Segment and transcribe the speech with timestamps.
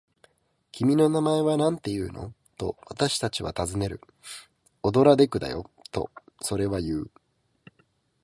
[0.71, 4.01] 「君の名前はなんていうの？」と、私たちはたずねる。
[4.81, 6.09] 「オドラデクだよ」と、
[6.41, 7.11] それはいう。